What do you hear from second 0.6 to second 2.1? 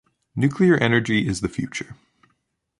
energy is the future.